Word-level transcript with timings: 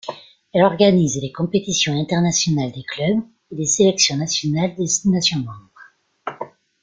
Elle 0.51 0.63
organise 0.63 1.21
les 1.21 1.31
compétitions 1.31 1.93
internationales 1.93 2.71
des 2.71 2.81
clubs 2.81 3.21
et 3.51 3.55
des 3.55 3.67
sélections 3.67 4.17
nationales 4.17 4.73
des 4.73 4.87
nations 5.11 5.37
membres. 5.37 6.49